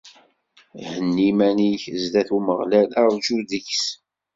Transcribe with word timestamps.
Henni 0.87 1.23
iman-ik 1.31 1.83
zdat 2.01 2.29
n 2.31 2.35
Umeɣlal, 2.37 2.89
rǧu 3.13 3.37
deg-s. 3.49 3.85